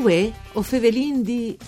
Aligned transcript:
Uè, 0.00 0.32
o 0.54 0.62
fevelin 0.62 1.22
di... 1.22 1.58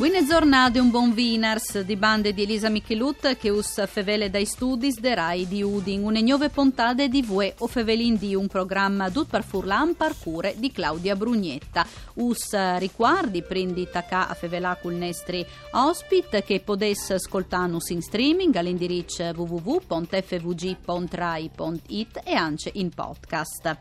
Buone 0.00 0.24
giornate, 0.24 0.78
un 0.78 0.88
buon 0.88 1.10
Wieners 1.10 1.80
di 1.80 1.94
bande 1.94 2.32
di 2.32 2.44
Elisa 2.44 2.70
Michelut 2.70 3.36
che 3.36 3.50
us 3.50 3.86
fevele 3.86 4.30
dai 4.30 4.46
studi 4.46 4.90
de 4.98 5.14
Rai 5.14 5.46
di 5.46 5.62
Udin, 5.62 6.02
une 6.02 6.22
nuove 6.22 6.48
puntate 6.48 7.10
di 7.10 7.20
Vue 7.20 7.54
o 7.58 7.66
fevelin 7.66 8.16
di 8.16 8.34
un 8.34 8.46
programma 8.46 9.10
dut 9.10 9.28
per 9.28 9.44
furlan 9.44 9.94
parcure 9.94 10.54
di 10.56 10.72
Claudia 10.72 11.14
Brugnetta. 11.16 11.86
Us 12.14 12.78
ricordi 12.78 13.42
prendi 13.42 13.90
tacà 13.92 14.26
a 14.26 14.32
fevelà 14.32 14.78
col 14.80 14.94
nestri 14.94 15.44
ospit 15.72 16.44
che 16.44 16.60
podes 16.60 17.10
ascoltanus 17.10 17.90
in 17.90 18.00
streaming 18.00 18.54
all'indirizzo 18.54 19.22
www.fvg.rai.it 19.36 22.20
e 22.24 22.32
anche 22.32 22.70
in 22.72 22.88
podcast. 22.88 23.76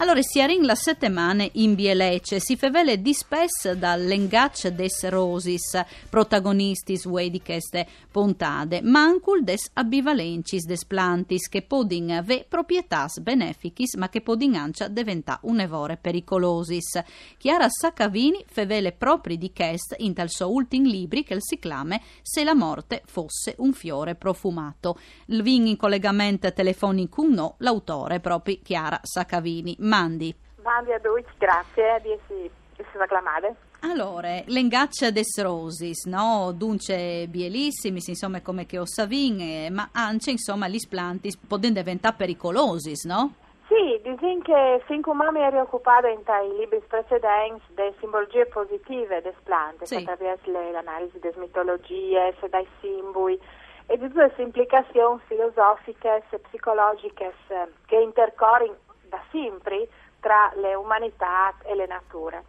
Allora, 0.00 0.22
si 0.22 0.40
arin 0.40 0.64
la 0.64 0.76
settimana 0.76 1.44
in 1.54 1.74
Bielece, 1.74 2.38
si 2.38 2.56
fevele 2.56 3.02
dispes 3.02 3.72
dall'engaccio 3.72 4.70
des 4.70 5.02
rosis, 5.58 5.84
protagonistis 6.08 7.04
uei 7.04 7.30
di 7.30 7.42
queste 7.42 7.86
puntate, 8.10 8.80
mancul 8.82 9.42
des 9.42 9.70
abivalencis 9.74 10.64
des 10.64 10.84
plantis, 10.84 11.48
che 11.48 11.62
podin 11.62 12.12
ave 12.12 12.46
proprietas 12.48 13.20
beneficis, 13.20 13.94
ma 13.96 14.08
che 14.08 14.20
podin 14.20 14.54
ancia 14.54 14.88
diventa 14.88 15.38
un'evore 15.42 15.96
pericolosis. 15.96 17.02
Chiara 17.36 17.68
Saccavini 17.68 18.44
fevele 18.46 18.92
propri 18.92 19.36
di 19.36 19.52
chest 19.52 19.94
in 19.98 20.14
tal 20.14 20.30
suo 20.30 20.50
ultim 20.50 20.84
libri 20.84 21.24
che 21.24 21.36
si 21.40 21.58
clame 21.58 22.00
Se 22.22 22.44
la 22.44 22.54
morte 22.54 23.02
fosse 23.06 23.54
un 23.58 23.72
fiore 23.72 24.14
profumato. 24.14 24.98
Il 25.26 25.42
vin 25.42 25.66
in 25.66 25.76
collegamento 25.76 26.52
telefonico 26.52 27.26
no, 27.28 27.56
l'autore 27.58 28.20
proprio 28.20 28.58
Chiara 28.62 29.00
Saccavini. 29.02 29.76
Mandi. 29.80 30.34
Mandi 30.62 30.92
a 30.92 31.00
tutti, 31.00 31.32
grazie 31.38 32.00
di 32.02 32.10
essere 32.76 33.04
acclamate. 33.04 33.67
Allora, 33.80 34.42
l'engaccia 34.46 35.10
des 35.10 35.40
rosis, 35.40 36.04
no? 36.06 36.52
Dunque 36.52 37.26
bielissimi, 37.28 38.00
insomma, 38.04 38.40
come 38.42 38.66
che 38.66 38.78
ho 38.78 38.84
savin, 38.86 39.40
eh, 39.40 39.70
ma 39.70 39.90
anche, 39.92 40.32
insomma, 40.32 40.66
gli 40.66 40.78
planti 40.88 41.30
possono 41.46 41.72
diventare 41.72 42.16
pericolosi, 42.16 42.94
no? 43.06 43.34
Sì, 43.68 44.00
dicono 44.02 44.40
che 44.42 44.82
fin 44.86 45.00
come 45.00 45.30
mi 45.30 45.40
ero 45.40 45.60
occupata 45.60 46.08
in 46.08 46.22
tai 46.24 46.48
libri 46.56 46.82
precedenti 46.88 47.62
delle 47.74 47.94
simbologie 48.00 48.46
positive 48.46 49.20
delle 49.22 49.36
planti, 49.44 49.86
Sì. 49.86 49.96
attraverso 49.96 50.50
l'analisi 50.50 51.18
delle 51.20 51.36
mitologie, 51.36 52.34
dai 52.50 52.66
simboli 52.80 53.38
e 53.86 53.96
di 53.96 54.08
tutte 54.08 54.32
le 54.36 54.42
implicazioni 54.42 55.20
filosofiche 55.26 56.24
e 56.30 56.38
psicologiche 56.38 57.32
che 57.86 57.96
intercorrono 57.96 58.74
da 59.08 59.22
sempre 59.30 59.88
tra 60.20 60.50
le 60.56 60.74
umanità 60.74 61.54
e 61.62 61.74
le 61.76 61.86
nature. 61.86 62.42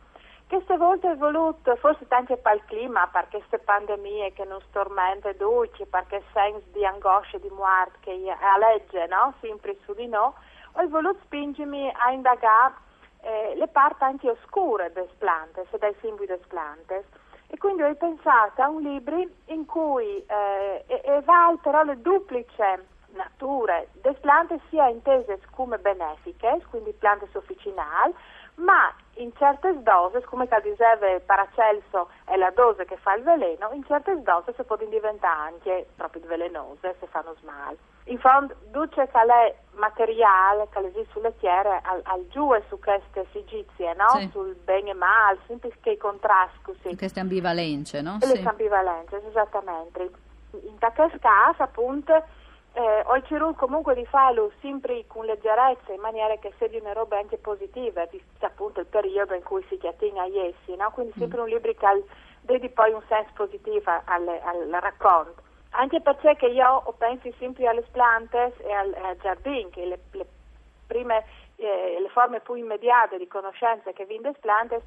Queste 0.49 0.77
volte 0.77 1.11
è 1.11 1.15
voluto, 1.15 1.75
forse 1.75 2.07
anche 2.07 2.35
per 2.37 2.55
il 2.55 2.63
clima, 2.65 3.07
per 3.11 3.27
queste 3.29 3.59
pandemie 3.59 4.33
che 4.33 4.45
non 4.45 4.59
stormente 4.69 5.37
tutti, 5.37 5.85
perché 5.85 6.23
senso 6.33 6.65
di 6.71 6.83
angoscia 6.83 7.37
e 7.37 7.39
di 7.39 7.51
morte 7.51 7.99
che 7.99 8.35
allegge 8.41 9.05
no? 9.05 9.35
sempre 9.41 9.77
su 9.85 9.93
di 9.93 10.07
noi, 10.07 10.31
ho 10.71 10.87
voluto 10.87 11.19
spingermi 11.25 11.93
a 11.95 12.11
indagare 12.13 12.73
eh, 13.21 13.53
le 13.57 13.67
parti 13.67 14.03
anche 14.05 14.27
oscure 14.27 14.91
delle 14.91 15.13
piante, 15.19 15.67
dai 15.77 15.95
simboli 16.01 16.25
delle 16.25 16.41
piante. 16.47 17.05
E 17.45 17.57
quindi 17.59 17.83
ho 17.83 17.93
pensato 17.93 18.59
a 18.63 18.69
un 18.69 18.81
libro 18.81 19.23
in 19.45 19.67
cui 19.67 20.25
eh, 20.25 21.21
va 21.25 21.83
le 21.83 22.01
duplice 22.01 22.87
nature 23.13 23.89
delle 24.01 24.17
piante 24.19 24.59
sia 24.69 24.87
intese 24.87 25.39
come 25.51 25.77
benefiche, 25.77 26.61
quindi 26.69 26.91
piante 26.93 27.27
officinali, 27.33 28.13
ma 28.59 28.93
in 29.15 29.35
certe 29.35 29.81
dose, 29.83 30.23
come 30.23 30.47
diceva 30.61 31.19
Paracelso 31.25 32.09
è 32.23 32.37
la 32.37 32.51
dose 32.51 32.85
che 32.85 32.95
fa 32.97 33.15
il 33.15 33.23
veleno, 33.23 33.69
in 33.73 33.83
certe 33.85 34.21
dose 34.21 34.53
si 34.55 34.63
possono 34.63 34.89
diventare 34.89 35.51
anche 35.51 35.87
proprio 35.95 36.21
velenose 36.25 36.95
se 36.99 37.07
fanno 37.07 37.35
male. 37.43 37.77
In 38.05 38.17
fondo, 38.19 38.55
duce 38.71 39.07
che 39.11 39.55
materiale 39.71 40.67
che 40.71 40.79
esiste 40.79 41.11
sulle 41.11 41.37
terre 41.39 41.79
al, 41.83 42.01
al 42.05 42.27
giù 42.29 42.53
e 42.55 42.63
su 42.69 42.79
queste 42.79 43.27
sigizie, 43.31 43.93
no? 43.93 44.07
Sì. 44.17 44.29
Sul 44.31 44.55
bene 44.55 44.91
e 44.91 44.93
sempre 45.47 45.71
che 45.81 45.91
i 45.91 45.97
contrasti, 45.97 46.79
sì. 46.81 46.95
Queste 46.95 47.19
ambivalenze, 47.19 48.01
no? 48.01 48.17
E 48.21 48.25
le 48.25 48.37
Sì. 48.37 48.47
ambivalenze, 48.47 49.21
esattamente. 49.27 50.09
In 50.51 50.77
questo 50.79 51.19
caso, 51.19 51.61
appunto, 51.61 52.23
eh, 52.73 53.03
ho 53.05 53.21
cercato 53.23 53.53
comunque 53.53 53.95
di 53.95 54.05
farlo 54.05 54.51
sempre 54.61 55.05
con 55.07 55.25
leggerezza, 55.25 55.91
in 55.91 56.01
maniera 56.01 56.35
che 56.37 56.53
sia 56.57 56.67
di 56.67 56.77
una 56.77 56.93
roba 56.93 57.17
anche 57.17 57.37
positiva, 57.37 58.05
visto 58.05 58.45
appunto 58.45 58.79
il 58.79 58.85
periodo 58.85 59.33
in 59.33 59.43
cui 59.43 59.63
si 59.67 59.77
chiatina 59.77 60.23
a 60.23 60.27
essi, 60.27 60.75
no? 60.75 60.91
Quindi 60.91 61.13
sempre 61.17 61.41
un 61.41 61.47
libro 61.47 61.73
che 61.73 62.03
dedi 62.41 62.69
poi 62.69 62.91
un 62.91 63.03
senso 63.07 63.31
positivo 63.33 63.91
al, 64.05 64.27
al 64.27 64.67
racconto. 64.79 65.41
Anche 65.71 66.01
perché 66.01 66.35
che 66.35 66.47
io 66.47 66.81
ho 66.85 66.91
pensi 66.93 67.33
sempre 67.37 67.67
alle 67.67 67.83
piante 67.91 68.53
e 68.57 68.71
al, 68.71 68.93
al 68.93 69.17
giardino, 69.17 69.69
che 69.69 69.85
le, 69.85 69.99
le 70.11 70.25
prime, 70.87 71.23
eh, 71.57 71.97
le 71.99 72.09
forme 72.09 72.39
più 72.39 72.55
immediate 72.55 73.17
di 73.17 73.27
conoscenza 73.27 73.91
che 73.91 74.05
vin 74.05 74.21
des 74.21 74.37
plantes, 74.39 74.81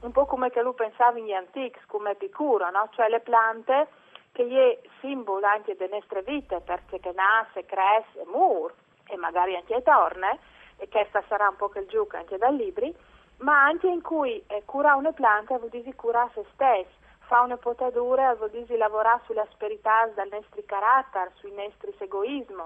un 0.00 0.12
po' 0.12 0.26
come 0.26 0.50
che 0.50 0.62
lui 0.62 0.74
pensava 0.74 1.18
in 1.18 1.26
gli 1.26 1.32
antichi, 1.32 1.78
come 1.86 2.12
Epicuro, 2.12 2.70
no? 2.70 2.88
Cioè 2.92 3.08
le 3.08 3.20
plante 3.20 3.88
che 4.32 4.44
è 4.44 4.88
simbolo 5.00 5.46
anche 5.46 5.76
delle 5.76 5.96
nostre 5.96 6.22
vite, 6.22 6.60
perché 6.60 6.98
nasce, 7.14 7.64
cresce, 7.66 8.24
mur 8.26 8.72
e 9.06 9.16
magari 9.16 9.54
anche 9.56 9.82
torne, 9.82 10.38
e 10.76 10.88
questa 10.88 11.22
sarà 11.28 11.48
un 11.48 11.56
po' 11.56 11.68
che 11.68 11.80
il 11.80 11.86
gioco 11.86 12.16
anche 12.16 12.38
dai 12.38 12.56
libri, 12.56 12.94
ma 13.38 13.64
anche 13.64 13.88
in 13.88 14.02
cui 14.02 14.42
eh, 14.46 14.62
cura 14.64 14.94
una 14.94 15.12
pianta 15.12 15.58
vuol 15.58 15.70
dire 15.70 15.94
cura 15.94 16.28
se 16.34 16.44
stesso, 16.54 17.00
fa 17.26 17.40
una 17.40 17.56
potatura 17.56 18.34
vuol 18.34 18.50
dire 18.50 18.76
lavorare 18.76 19.22
sulle 19.26 19.40
asperità 19.40 20.06
del 20.14 20.28
nostro 20.30 20.62
carattere, 20.66 21.32
sui 21.36 21.52
nostri 21.52 21.94
egoismi. 21.98 22.62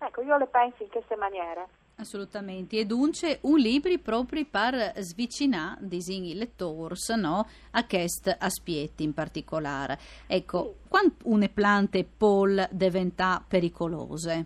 Ecco, 0.00 0.22
io 0.22 0.36
le 0.36 0.46
penso 0.46 0.82
in 0.82 0.90
queste 0.90 1.16
maniere. 1.16 1.66
Assolutamente, 1.98 2.78
e 2.78 2.84
dunque 2.84 3.38
un 3.42 3.56
libro 3.56 3.90
proprio 4.02 4.44
per 4.50 4.92
svicinare 4.98 5.78
disegni 5.80 6.34
lettori 6.34 6.94
no? 7.16 7.46
a 7.70 7.86
questi 7.86 8.34
aspetti 8.38 9.02
in 9.02 9.14
particolare. 9.14 9.98
Ecco, 10.26 10.74
quando 10.88 11.14
une 11.24 11.48
plante 11.48 12.04
pol 12.04 12.68
diventa 12.70 13.42
pericolose? 13.48 14.44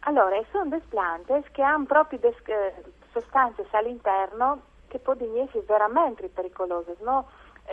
Allora, 0.00 0.36
sono 0.52 0.68
delle 0.68 0.82
piante 0.86 1.42
che 1.52 1.62
hanno 1.62 1.86
proprio 1.86 2.18
delle 2.18 2.36
eh, 2.44 2.74
sostanze 3.12 3.66
all'interno 3.70 4.60
che 4.88 4.98
possono 4.98 5.42
essere 5.42 5.64
veramente 5.66 6.28
pericolose, 6.28 6.96
no? 7.00 7.28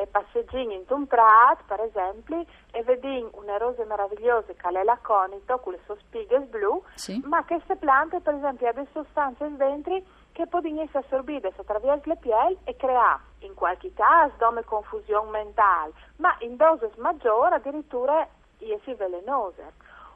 Passeggini 0.10 0.76
in 0.76 0.84
un 0.90 1.06
prato, 1.08 1.64
per 1.68 1.82
esempio, 1.82 2.44
e 2.72 2.84
vedi 2.84 3.28
una 3.34 3.58
rosa 3.58 3.84
meravigliosa 3.86 4.54
che 4.54 4.68
è 4.68 4.84
l'aconito 4.84 5.60
con 5.60 5.74
le 5.74 5.80
sue 5.86 5.98
spighe 6.00 6.40
blu, 6.42 6.82
Sì. 6.96 7.22
ma 7.26 7.44
queste 7.46 7.76
piante, 7.76 8.20
per 8.20 8.36
esempio, 8.36 8.68
hanno 8.68 8.88
sostanze 8.92 9.50
dentro 9.56 10.02
che 10.32 10.48
possono 10.48 10.82
essere 10.82 11.00
assorbite 11.06 11.54
attraverso 11.56 12.10
le 12.10 12.18
piel 12.18 12.58
e 12.64 12.76
creare, 12.76 13.22
in 13.40 13.54
qualche 13.54 13.94
caso, 13.94 14.34
come 14.40 14.64
confusione 14.64 15.30
mentale, 15.30 15.94
ma 16.18 16.36
in 16.40 16.56
dose 16.56 16.92
maggiori 16.98 17.54
addirittura 17.54 18.28
essere 18.60 18.96
velenose. 18.96 19.74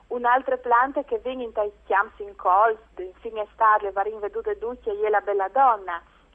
Un'altra 0.07 0.55
pianta 0.57 1.03
che 1.03 1.17
viene 1.17 1.43
in 1.43 1.51
tai 1.51 1.71
chiamsi 1.85 2.21
in 2.23 2.35
col, 2.35 2.77
in 2.97 3.11
fine 3.15 3.41
estate, 3.41 3.85
le 3.85 3.91
varie 3.91 4.17
vedute 4.19 4.57
ducce, 4.57 4.91
è 4.91 5.09
la 5.09 5.19
bella 5.21 5.47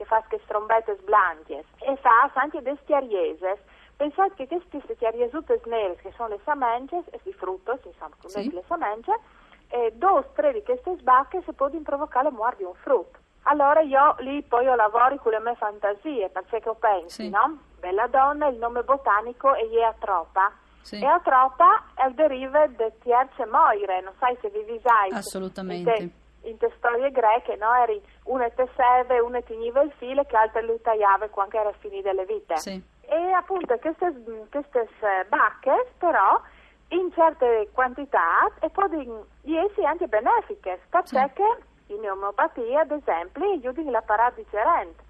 che 0.00 0.06
fa 0.06 0.22
che 0.28 0.40
strombette 0.44 0.96
sblanche, 1.02 1.62
e 1.80 1.96
fa 1.96 2.30
anche 2.32 2.62
delle 2.62 2.78
stiarieses. 2.84 3.58
Pensate 3.96 4.32
che 4.34 4.46
queste 4.46 4.94
stiariesute 4.94 5.60
nere, 5.66 5.96
che 5.96 6.10
sono 6.16 6.30
le 6.30 6.40
samences, 6.42 7.04
e 7.10 7.20
i 7.24 7.32
fruttos, 7.34 7.80
insomma, 7.84 8.16
come 8.18 8.32
Sì. 8.32 8.50
le 8.50 8.64
samences, 8.66 9.20
e 9.68 9.92
due 9.94 10.10
o 10.10 10.24
tre 10.34 10.54
di 10.54 10.62
queste 10.62 10.96
sbacche 10.96 11.42
si 11.44 11.52
possono 11.52 11.82
provocare 11.82 12.24
la 12.24 12.30
morte 12.30 12.56
di 12.58 12.64
un 12.64 12.74
frutto. 12.76 13.18
Allora 13.42 13.80
io 13.80 14.16
lì 14.20 14.42
poi 14.42 14.64
io 14.64 14.74
lavoro 14.74 15.16
con 15.16 15.32
le 15.32 15.40
mie 15.40 15.54
fantasie, 15.56 16.30
perché 16.30 16.60
che 16.60 16.72
pensi, 16.78 17.24
Sì. 17.24 17.28
no? 17.28 17.58
Bella 17.78 18.06
donna, 18.06 18.46
il 18.48 18.56
nome 18.56 18.82
botanico 18.82 19.52
è 19.52 19.64
Eatropa. 19.64 20.50
Sì. 20.80 20.98
E 20.98 21.04
Atropa 21.04 21.84
è 21.94 22.06
il 22.06 22.14
deriva 22.14 22.66
del 22.68 22.92
tierce 23.00 23.44
moire, 23.44 24.00
non 24.00 24.14
sai 24.18 24.36
se 24.40 24.48
vi 24.48 24.62
visai. 24.62 25.10
Assolutamente. 25.10 26.10
In 26.42 26.56
te, 26.56 26.72
storie 26.76 27.10
greche, 27.10 27.56
no? 27.56 27.72
Eri 27.74 28.02
una 28.24 28.48
te 28.50 28.68
serve, 28.74 29.20
una 29.20 29.42
ti 29.42 29.54
niva 29.56 29.82
il 29.82 29.92
filo, 29.98 30.24
che 30.24 30.36
altre 30.36 30.62
lui 30.62 30.80
tagliava 30.80 31.28
quando 31.28 31.58
era 31.58 31.72
finita 31.78 32.12
le 32.12 32.24
vite. 32.24 32.56
Sì. 32.56 32.82
E 33.02 33.32
appunto 33.32 33.76
queste, 33.78 34.46
queste 34.50 34.88
eh, 35.00 35.24
bacche 35.28 35.92
però 35.98 36.40
in 36.88 37.12
certe 37.12 37.68
quantità 37.72 38.50
e 38.60 38.70
possono 38.70 39.26
essere 39.44 39.86
anche 39.86 40.06
benefiche, 40.06 40.80
perché 40.88 41.58
Sì. 41.86 41.94
in 41.94 42.10
omeopatia 42.10 42.80
ad 42.80 42.90
esempio 42.92 43.44
aiutano 43.44 43.90
l'apparato 43.90 44.40
digerente. 44.40 45.02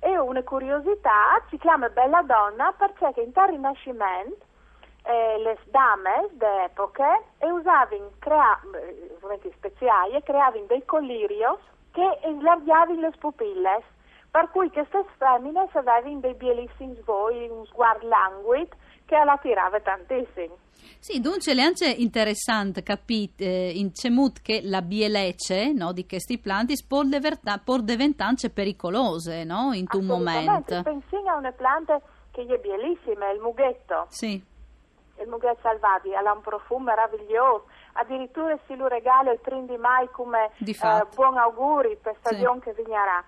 E 0.00 0.18
una 0.18 0.42
curiosità 0.42 1.40
si 1.48 1.56
chiama 1.58 1.88
Bella 1.88 2.22
Donna 2.22 2.72
perché 2.76 3.20
in 3.22 3.32
tal 3.32 3.48
Rinascimento 3.48 4.44
eh, 5.04 5.38
le 5.38 5.58
dame 5.70 6.30
d'epoche 6.32 7.24
e 7.38 7.50
usavano 7.50 8.10
crea, 8.18 8.58
ovviamente 9.16 9.52
speciali, 9.56 10.20
creavano 10.22 10.64
dei 10.66 10.84
collirios 10.84 11.60
che 11.92 12.18
slargiavano 12.38 13.00
le 13.00 13.12
pupille, 13.18 13.82
per 14.30 14.50
cui 14.50 14.70
queste 14.70 15.04
femmine 15.18 15.68
avevano 15.72 16.20
dei 16.20 16.34
bellissimi 16.34 16.96
svoi, 17.02 17.48
un 17.48 17.64
sguardo 17.66 18.08
languid, 18.08 18.68
che 19.04 19.22
la 19.24 19.38
tirava 19.40 19.78
tantissimo. 19.80 20.56
Sì, 20.98 21.20
dunque 21.20 21.52
è 21.52 21.60
anche 21.60 21.86
interessante 21.86 22.82
capire 22.82 23.32
eh, 23.36 23.72
in 23.74 23.92
cemut 23.94 24.40
che 24.40 24.62
la 24.64 24.80
bielece 24.80 25.72
no, 25.72 25.92
di 25.92 26.06
questi 26.06 26.38
planti 26.38 26.74
può, 26.86 27.02
può 27.62 27.78
diventare 27.78 28.50
pericolose 28.52 29.44
no, 29.44 29.72
in 29.72 29.84
un 29.92 30.06
momento. 30.06 30.82
Pensi 30.82 31.16
a 31.26 31.36
una 31.36 31.52
pianta 31.52 32.00
che 32.30 32.42
è 32.42 32.58
bellissima, 32.58 33.30
il 33.30 33.40
mughetto. 33.40 34.06
Sì. 34.08 34.52
Il 35.20 35.28
mughetto 35.28 35.60
salvati, 35.62 36.14
ha 36.14 36.32
un 36.32 36.40
profumo 36.40 36.84
meraviglioso. 36.84 37.66
Addirittura 37.94 38.58
si 38.66 38.74
lo 38.76 38.88
regala 38.88 39.32
il 39.32 39.40
3 39.40 39.66
di 39.66 39.76
mai 39.76 40.08
come 40.10 40.50
eh, 40.58 41.06
buon 41.14 41.38
auguri 41.38 41.96
per 41.96 42.16
stagione 42.18 42.58
sì. 42.58 42.64
che 42.64 42.82
vignerà. 42.82 43.22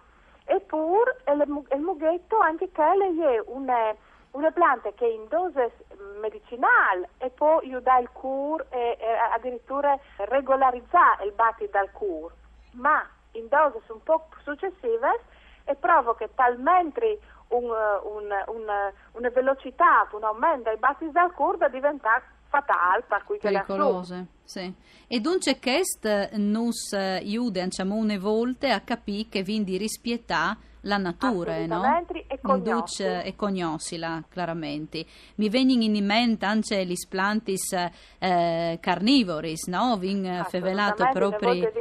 Eppure 0.45 1.19
il, 1.29 1.65
il 1.73 1.81
mughetto 1.81 2.39
anche 2.39 2.71
quello 2.71 3.05
è 3.05 3.43
un 3.47 3.95
una 4.37 4.51
pianta 4.51 4.93
che 4.93 5.07
in 5.07 5.27
dose 5.29 5.73
medicinale 6.21 7.09
e 7.19 7.31
poi 7.31 7.67
aiuta 7.67 7.97
il 7.99 8.11
cur 8.13 8.65
e, 8.69 8.97
e 9.01 9.07
addirittura 9.33 9.99
regolarizzare 10.17 11.25
il 11.25 11.33
battito 11.33 11.79
del 11.79 11.91
cur, 11.91 12.33
ma 12.73 13.03
in 13.33 13.49
dose 13.49 13.81
un 13.89 14.03
po' 14.03 14.29
successive 14.43 15.21
e 15.65 15.75
provoca 15.75 16.29
talmente 16.35 17.19
un, 17.49 17.65
un, 17.65 18.29
un, 18.47 18.93
una 19.13 19.29
velocità, 19.31 20.09
un 20.13 20.25
aumento 20.25 20.69
dei 20.71 20.79
battiti 20.79 21.11
del 21.13 21.33
cur 21.35 21.57
da 21.57 21.69
diventare 21.69 22.23
fatale 22.49 23.05
per 23.07 23.25
cui 23.25 23.39
pericolose. 23.39 24.27
Sì. 24.45 24.73
E 25.07 25.21
dunque 25.21 25.59
questo 25.59 26.29
nos 26.33 26.93
aiuta 26.93 27.63
diciamo, 27.63 27.95
una 27.95 28.19
volta 28.19 28.75
a 28.75 28.81
capire 28.81 29.29
che 29.29 29.43
vindi 29.43 29.77
rispietà 29.77 30.57
la 30.87 30.99
natura, 30.99 31.67
no? 31.67 31.83
E 32.29 32.39
cognosci. 32.41 33.03
e 33.03 33.35
cognoscila, 33.35 34.23
chiaramente. 34.31 35.05
Mi 35.37 35.49
vengono 35.49 35.83
in 35.83 36.05
mente 36.05 36.47
anche 36.47 36.85
gli 36.87 36.95
splantis 36.95 37.73
eh, 38.19 38.79
carnivoris, 38.81 39.67
no? 39.67 39.97
Vin 39.97 40.45
fevelato 40.49 41.09
proprio... 41.13 41.51
Eh, 41.51 41.73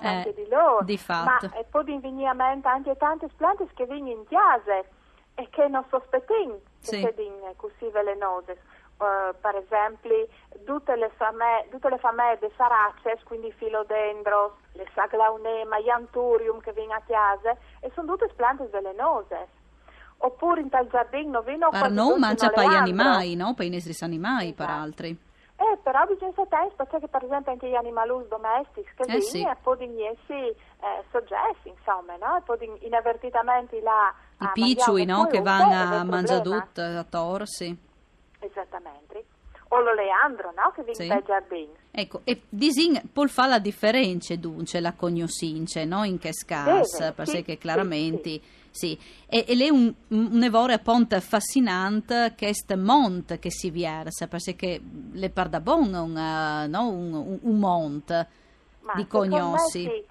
anche 0.00 0.34
di 0.34 0.46
loro. 0.48 0.82
Di 0.84 0.96
fatto. 0.96 1.48
Ma 1.48 1.58
e 1.58 1.64
poi 1.64 1.84
mi 1.84 2.00
vengono 2.00 2.30
in 2.30 2.36
mente 2.36 2.68
anche 2.68 2.96
tanti 2.96 3.26
splantis 3.28 3.68
che 3.74 3.84
vengono 3.84 4.12
in 4.12 4.24
chiase 4.26 4.88
e 5.38 5.48
che 5.50 5.68
non 5.68 5.84
sospettiamo 5.88 6.58
sì. 6.80 7.00
che 7.00 7.14
siano 7.16 7.54
così 7.56 7.88
velenose 7.90 8.76
Uh, 8.98 9.32
per 9.40 9.54
esempio 9.54 10.26
tutte 10.64 10.96
le 10.96 11.08
famiglie, 11.14 11.68
tutte 11.70 11.88
le 11.88 11.98
famiglie 11.98 12.36
di 12.40 12.52
Saraces, 12.56 13.22
quindi 13.22 13.52
Filodendros, 13.52 14.50
le 14.72 14.88
Saglaunema, 14.92 15.76
Ianturium 15.76 16.58
che 16.58 16.72
vengono 16.72 16.98
a 16.98 17.02
chiesa 17.06 17.56
e 17.78 17.92
sono 17.94 18.16
tutte 18.16 18.32
piante 18.34 18.66
velenose. 18.66 19.46
Oppure 20.16 20.62
in 20.62 20.68
tal 20.68 20.88
giardino 20.88 21.42
vino 21.42 21.68
Per 21.68 21.92
non 21.92 22.18
mangia 22.18 22.50
per 22.50 22.66
gli 22.66 22.74
animali, 22.74 23.36
no? 23.36 23.54
Per 23.54 23.66
i 23.66 23.70
nostri 23.70 23.94
animali, 24.00 24.48
esatto. 24.48 24.64
per 24.64 24.74
altri. 24.74 25.10
Eh, 25.10 25.78
però 25.80 26.04
bisogna 26.04 26.32
sapere 26.34 26.72
perché 26.74 27.06
per 27.06 27.22
esempio 27.22 27.52
anche 27.52 27.68
gli 27.68 27.76
animali 27.76 28.10
domestici 28.26 28.90
che 28.96 29.14
eh, 29.14 29.20
sì. 29.20 29.46
possono 29.62 29.92
essere 29.92 30.48
eh, 30.48 31.04
soggetti, 31.12 31.68
insomma, 31.68 32.16
no? 32.16 32.36
E 32.36 32.40
possono 32.40 32.76
inavvertitamente 32.80 33.80
là 33.80 34.12
I 34.40 34.50
picciui, 34.52 35.04
no? 35.04 35.26
Che 35.26 35.40
vanno 35.40 35.96
a 35.96 36.04
mangiare 36.04 36.42
tutto, 36.42 36.80
a 36.80 37.04
torsi. 37.04 37.76
Esattamente. 38.38 39.24
O 39.68 39.80
lo 39.80 39.92
Leandro, 39.92 40.52
no? 40.56 40.72
Che 40.74 40.82
vince 40.82 41.04
sì. 41.04 41.12
il 41.12 41.22
giardino. 41.26 41.72
Ecco, 41.90 42.20
e 42.24 42.42
disin 42.48 43.00
pol 43.12 43.28
fa 43.28 43.46
la 43.46 43.58
differenza 43.58 44.34
dunque 44.36 44.80
la 44.80 44.92
cognosince, 44.92 45.84
no? 45.84 46.04
In 46.04 46.18
che 46.18 46.32
scas, 46.32 47.12
perché 47.14 47.44
sì, 47.44 47.58
chiaramente... 47.58 48.30
Sì, 48.30 48.42
sì. 48.70 48.98
E, 49.26 49.44
e 49.48 49.54
lei 49.56 49.70
un, 49.70 49.92
un 50.08 50.42
evore 50.42 50.78
ponte 50.78 51.20
fascinante 51.20 52.34
che 52.36 52.52
è 52.54 52.74
mont 52.76 53.38
che 53.40 53.50
si 53.50 53.70
versa, 53.70 54.28
perché 54.28 54.80
le 55.12 55.30
parda 55.30 55.60
bon 55.60 55.92
un, 55.92 56.10
uh, 56.16 56.70
no? 56.70 56.88
un, 56.88 57.12
un, 57.12 57.38
un 57.42 57.58
mont 57.58 58.26
Ma 58.80 58.94
di 58.94 59.06
cognossi. 59.06 60.06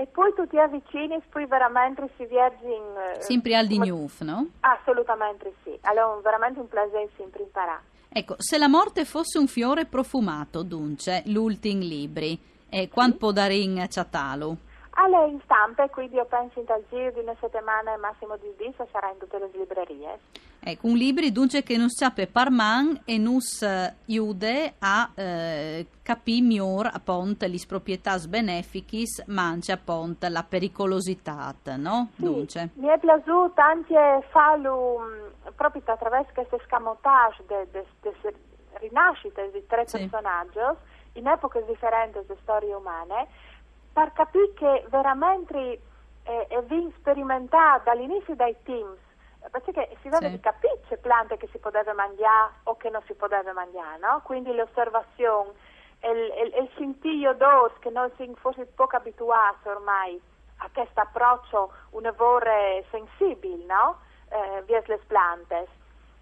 Sì. 0.00 0.02
E 0.02 0.06
poi 0.06 0.32
tu 0.34 0.46
ti 0.46 0.58
avvicini 0.58 1.14
e 1.14 1.22
poi 1.28 1.46
veramente 1.46 2.08
si 2.16 2.24
viaggi 2.24 2.64
in... 2.64 3.16
Uh, 3.16 3.20
sempre 3.20 3.54
al 3.54 3.66
di 3.66 3.78
Newf, 3.78 4.22
no? 4.22 4.46
Assolutamente 4.60 5.52
sì. 5.62 5.78
Allora 5.82 6.18
veramente 6.22 6.60
un 6.60 6.68
piacere 6.68 7.10
sempre 7.16 7.42
imparare. 7.42 7.82
Ecco, 8.08 8.34
se 8.38 8.58
la 8.58 8.68
morte 8.68 9.04
fosse 9.04 9.38
un 9.38 9.46
fiore 9.46 9.84
profumato, 9.84 10.62
dunque, 10.62 11.22
l'ultim 11.26 11.80
libri, 11.80 12.36
eh, 12.68 12.88
quanto 12.88 13.18
può 13.18 13.30
dare 13.30 13.54
in 13.54 13.86
ciatalo? 13.88 14.56
Alle 14.92 15.28
in 15.28 15.40
stampa, 15.44 15.88
quindi 15.88 16.16
io 16.16 16.24
penso 16.24 16.58
in 16.58 16.66
tal 16.66 16.82
giro 16.90 17.12
di 17.12 17.20
una 17.20 17.36
settimana 17.38 17.94
e 17.94 17.96
massimo 17.98 18.36
di 18.36 18.52
dì 18.56 18.74
sarà 18.90 19.10
in 19.10 19.18
tutte 19.18 19.38
le 19.38 19.48
librerie. 19.52 20.18
Ecco, 20.62 20.86
un 20.88 20.96
libro 20.96 21.26
dunque 21.30 21.62
che 21.62 21.78
non 21.78 21.88
sape 21.88 22.26
parman 22.26 23.00
e 23.06 23.16
nus 23.16 23.66
iude 24.04 24.74
a 24.78 25.10
eh, 25.14 25.86
capì 26.02 26.42
miglior 26.42 26.90
appunto 26.92 27.46
le 27.46 27.58
proprietà 27.66 28.18
beneficis 28.18 29.24
mangia 29.28 29.74
appunto 29.74 30.28
la 30.28 30.42
pericolosità, 30.42 31.54
no? 31.76 32.10
Sì, 32.16 32.22
dunque. 32.22 32.68
Mi 32.74 32.88
è 32.88 32.98
piaciuto 32.98 33.58
anche 33.60 34.26
farlo 34.28 34.98
mm, 35.00 35.52
proprio 35.56 35.82
attraverso 35.86 36.30
questo 36.34 36.60
scamotage 36.66 37.42
delle 37.46 37.86
de, 38.02 38.12
de 38.22 38.34
rinascite 38.74 39.50
di 39.52 39.66
tre 39.66 39.86
sì. 39.86 39.98
personaggi 39.98 40.58
in 41.14 41.26
epoche 41.26 41.64
differenti 41.66 42.18
delle 42.26 42.38
storie 42.42 42.74
umane 42.74 43.26
per 43.92 44.12
capire 44.12 44.52
che 44.54 44.86
veramente 44.90 45.80
eh, 46.22 46.46
è 46.48 46.62
sperimentato 46.98 47.84
dall'inizio 47.84 48.34
dei 48.34 48.54
teams 48.62 48.98
perché 49.50 49.96
si 50.02 50.08
vede 50.08 50.30
sì. 50.30 50.40
capire 50.40 50.80
c'è 50.88 50.96
piante 50.98 51.36
che 51.36 51.48
si 51.50 51.58
poteva 51.58 51.94
mangiare 51.94 52.52
o 52.64 52.76
che 52.76 52.90
non 52.90 53.02
si 53.06 53.14
poteva 53.14 53.52
mangiare, 53.52 53.98
no? 53.98 54.20
Quindi 54.24 54.54
l'osservazione, 54.54 55.52
il, 56.02 56.18
il, 56.44 56.62
il 56.62 56.70
sentiglio 56.76 57.32
d'os 57.34 57.72
che 57.78 57.90
noi 57.90 58.10
siamo 58.16 58.34
forse 58.36 58.66
poco 58.66 58.96
abituati 58.96 59.68
ormai 59.68 60.20
a 60.58 60.68
questo 60.72 61.00
approccio 61.00 61.72
un 61.90 62.06
evore 62.06 62.84
sensibile, 62.90 63.64
no? 63.64 64.00
Eh, 64.28 64.62
via 64.66 64.82
le 64.86 65.00
piante. 65.06 65.68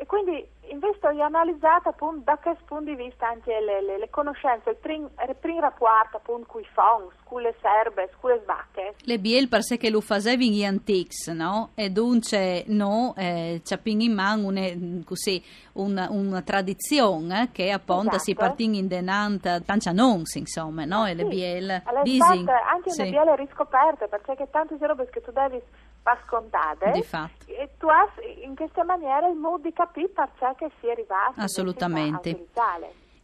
E 0.00 0.06
quindi 0.06 0.46
in 0.70 0.78
questo 0.78 1.08
ho 1.08 1.22
analizzato 1.22 1.88
appunto 1.88 2.22
da 2.24 2.36
questo 2.36 2.62
punto 2.66 2.84
di 2.84 2.94
vista 2.94 3.26
anche 3.26 3.58
le, 3.58 3.82
le, 3.82 3.98
le 3.98 4.10
conoscenze, 4.10 4.70
il 4.70 4.76
primo 4.76 5.10
prim 5.40 5.58
rapporto 5.58 6.18
appunto 6.18 6.46
con 6.46 6.60
i 6.60 6.68
fons, 6.72 7.12
con 7.24 7.42
le 7.42 7.54
serbe, 7.60 8.08
con 8.20 8.30
le 8.30 8.40
svacche. 8.44 8.94
Le 9.00 9.18
biel 9.18 9.48
per 9.48 9.64
sé 9.64 9.76
che 9.76 9.90
lo 9.90 10.00
facevano 10.00 10.50
gli 10.50 10.62
antichi, 10.62 11.32
no? 11.32 11.70
E 11.74 11.90
dunque 11.90 12.62
no, 12.68 13.12
eh, 13.16 13.60
c'è 13.64 13.80
in 13.84 14.14
mano 14.14 14.46
una, 14.46 14.68
così, 15.04 15.42
una, 15.72 16.06
una 16.10 16.42
tradizione 16.42 17.48
che 17.50 17.72
appunto 17.72 18.10
esatto. 18.10 18.22
si 18.22 18.34
partiva 18.34 18.76
in 18.76 18.86
denanta 18.86 19.60
pancia 19.60 19.90
non, 19.90 20.22
insomma, 20.32 20.84
no? 20.84 21.06
E 21.06 21.14
le 21.14 21.24
biel... 21.24 21.70
Anche 21.70 22.90
sì. 22.90 23.02
le 23.02 23.10
biele 23.10 23.34
riscoperte, 23.34 24.06
perché 24.06 24.36
tante 24.48 24.76
robe 24.78 25.08
che 25.10 25.20
tu 25.20 25.32
devi 25.32 25.60
per 26.08 26.22
scontate. 26.26 26.90
Di 26.92 27.02
fatto. 27.02 27.46
E 27.46 27.70
tu 27.78 27.88
hai 27.88 28.44
in 28.44 28.54
questa 28.54 28.84
maniera 28.84 29.28
il 29.28 29.36
modo 29.36 29.62
di 29.64 29.72
capire 29.72 30.08
perché 30.08 30.70
si 30.80 30.86
è 30.86 30.92
arrivati 30.92 31.40
Assolutamente. 31.40 32.46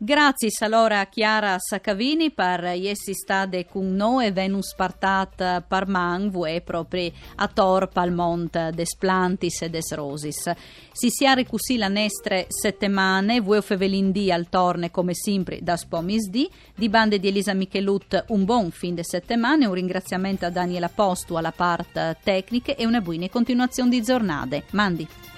Grazie 0.05 0.51
allora 0.59 1.01
a 1.01 1.07
Chiara 1.07 1.57
Saccavini 1.59 2.31
per 2.31 2.63
essere 2.63 3.15
stata 3.15 3.65
con 3.65 3.97
noi 3.97 4.27
e 4.27 4.33
Venus 4.33 4.75
partat 4.75 5.63
per 5.67 5.87
mangue 5.87 6.61
proprio 6.61 7.11
a 7.37 7.49
Torpa 7.49 8.03
al 8.03 8.13
Monte 8.13 8.71
des 8.75 8.97
Plantis 8.99 9.63
e 9.63 9.71
des 9.71 9.95
Rosis. 9.95 10.53
Si 10.93 11.09
sia 11.09 11.43
così 11.47 11.79
la 11.79 11.89
nestre 11.89 12.45
settimane, 12.49 13.41
voi 13.41 13.63
fevelindì 13.63 14.31
al 14.31 14.51
torne 14.51 14.91
come 14.91 15.15
sempre 15.15 15.61
da 15.63 15.75
Spomisdì, 15.75 16.51
di 16.75 16.91
bande 16.91 17.19
di 17.19 17.29
Elisa 17.29 17.55
Michelut 17.55 18.27
un 18.29 18.45
buon 18.45 18.73
fin 18.73 18.95
de 18.95 19.05
settimane, 19.05 19.65
un 19.65 19.73
ringraziamento 19.73 20.45
a 20.45 20.51
Daniela 20.51 20.91
Postu 20.91 21.37
alla 21.37 21.53
parte 21.53 22.19
tecnica 22.23 22.75
e 22.75 22.85
una 22.85 23.01
buona 23.01 23.31
continuazione 23.31 23.89
di 23.89 24.03
giornate. 24.03 24.65
Mandi. 24.73 25.34